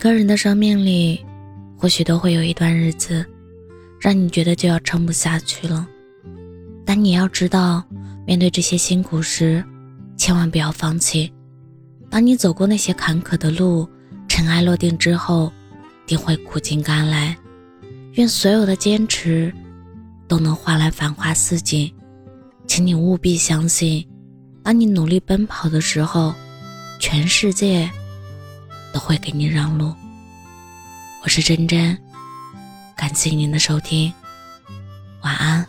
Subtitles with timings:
[0.00, 1.22] 个人的生命里，
[1.76, 3.22] 或许都会有一段日子，
[4.00, 5.86] 让你觉得就要撑不下去了。
[6.86, 7.84] 但你要知道，
[8.26, 9.62] 面对这些辛苦时，
[10.16, 11.30] 千万不要放弃。
[12.08, 13.86] 当你走过那些坎坷的路，
[14.26, 15.52] 尘埃落定之后，
[16.06, 17.36] 定会苦尽甘来。
[18.14, 19.52] 愿所有的坚持，
[20.26, 21.92] 都能换来繁花似锦。
[22.66, 24.02] 请你务必相信，
[24.62, 26.34] 当你努力奔跑的时候，
[26.98, 27.90] 全世界
[28.92, 29.94] 都会给你让路。
[31.22, 31.96] 我是真真，
[32.96, 34.12] 感谢您的收听，
[35.22, 35.66] 晚安。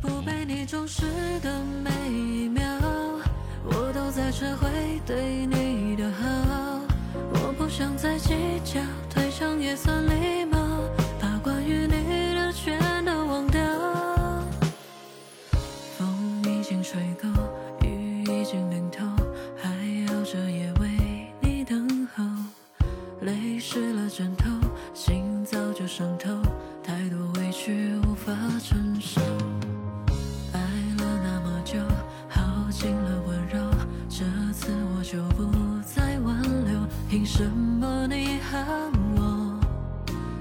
[0.00, 1.02] 不被你重视
[1.40, 2.62] 的每一秒，
[3.64, 4.68] 我都在撤回
[5.06, 6.80] 对你的好。
[7.14, 8.34] 我不想再计
[8.64, 10.58] 较，退场也算礼貌，
[26.82, 29.20] 太多委屈无法承受。
[30.52, 30.60] 爱
[30.98, 31.78] 了那么久，
[32.28, 33.58] 耗尽了温柔，
[34.08, 35.50] 这次我就不
[35.84, 36.80] 再挽留。
[37.08, 38.64] 凭什么你恨
[39.16, 39.60] 我，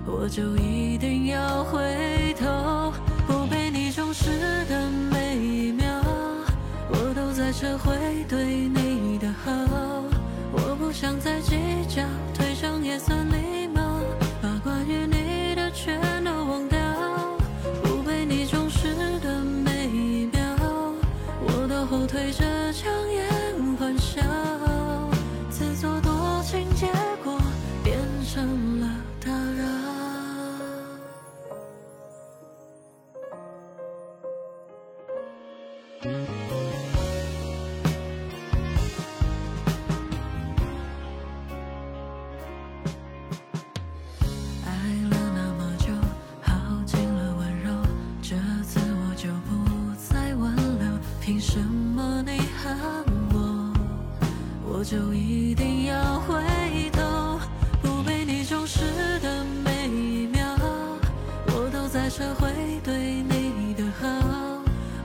[0.06, 2.94] 我就一定要回头？
[3.28, 4.30] 不被你重视
[4.70, 5.86] 的每一秒，
[6.90, 9.52] 我都在撤回对你的好。
[10.54, 11.56] 我不想再计
[11.88, 12.04] 较，
[22.22, 24.22] 对着强颜欢笑
[25.50, 26.86] 自作多情结
[27.24, 27.36] 果
[27.84, 28.88] 变成了
[29.26, 29.64] 打扰
[44.64, 44.70] 爱
[45.10, 45.88] 了那么久
[46.40, 47.74] 耗尽了温柔
[48.22, 49.66] 这次我就不
[49.98, 51.60] 再挽留凭什
[54.82, 56.42] 我就一定要回
[56.92, 57.40] 头？
[57.84, 58.80] 不被你重视
[59.20, 60.44] 的每一秒，
[61.50, 62.50] 我都在撤回
[62.84, 64.08] 对你的好。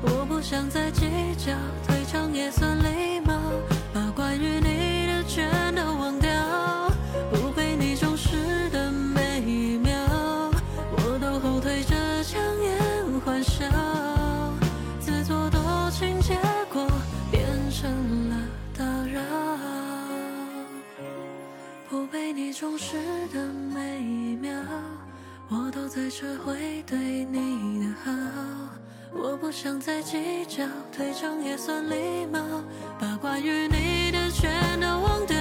[0.00, 1.04] 我不想再计
[1.37, 1.53] 较，
[1.87, 2.95] 退场也算累
[22.59, 22.97] 充实
[23.34, 24.50] 的每一秒，
[25.50, 26.97] 我都在撤回对
[27.27, 28.11] 你的好。
[29.12, 32.41] 我不想再计较，退场也算礼貌，
[32.99, 35.35] 把关于你的全都忘掉。